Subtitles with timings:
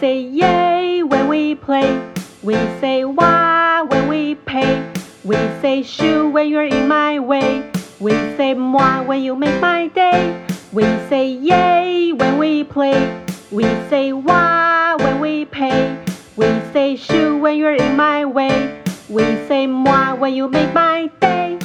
[0.00, 2.00] say yay when we play.
[2.42, 4.82] We say wah when we pay.
[5.24, 7.70] We say shoo when you're in my way.
[8.00, 10.44] We say moi when you make my day.
[10.72, 12.98] We say yay when we play.
[13.50, 15.96] We say wah when we pay.
[16.36, 18.82] We say shoo when you're in my way.
[19.08, 21.58] We say moi when you make my day.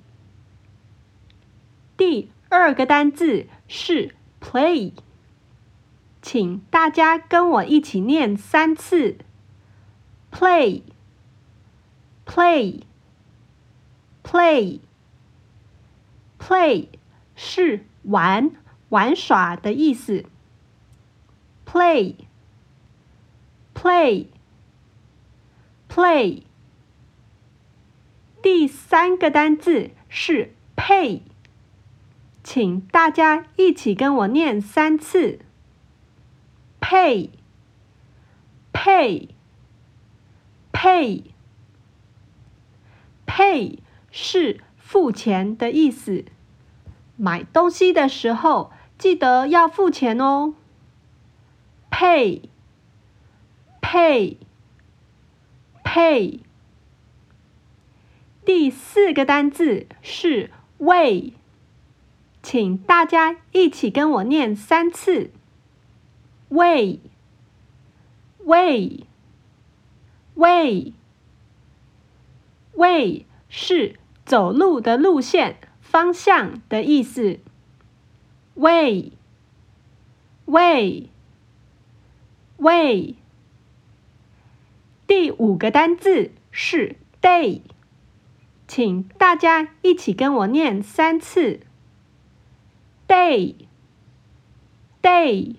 [1.96, 4.92] 第二个单字是 play，
[6.20, 9.16] 请大家跟我一起念三次。
[10.30, 10.82] Play,
[12.24, 12.82] play,
[14.22, 14.80] play,
[16.38, 16.88] play
[17.34, 18.52] 是玩、
[18.90, 20.24] 玩耍的意思。
[21.66, 22.16] Play,
[23.74, 24.26] play,
[25.88, 26.42] play。
[28.40, 31.22] 第三个单字是 pay，
[32.44, 35.40] 请大家一起跟我念三次。
[36.80, 37.30] Pay,
[38.72, 39.30] pay。
[43.26, 43.78] Pay，pay
[44.10, 46.24] 是付钱的意思。
[47.16, 50.54] 买东西的时候记得要付钱哦。
[51.90, 52.40] Pay，pay，pay。
[58.44, 61.34] 第四个单字是 way，
[62.42, 65.30] 请大家一起跟我念三次。
[66.48, 67.00] Way，way。
[68.44, 69.07] way
[72.76, 77.40] way，way 是走路的路线、方向的意思。
[78.54, 79.12] way
[80.46, 81.10] way
[82.56, 83.16] way
[85.06, 87.62] 第五个单字是 day，
[88.68, 91.60] 请大家一起跟我念三次。
[93.08, 93.54] day
[95.02, 95.56] day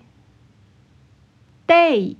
[1.66, 2.16] day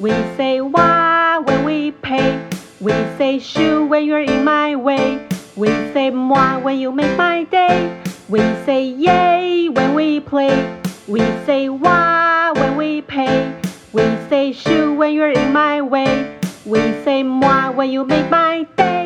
[0.00, 2.44] We say wah when we pay.
[2.80, 5.24] We say shoo when you're in my way.
[5.54, 8.02] We say moi when you make my day.
[8.28, 10.82] We say yay when we play.
[11.06, 13.54] We say wah when we pay.
[13.92, 16.40] We say shoo when you're in my way.
[16.64, 18.97] We say moi when you make my day.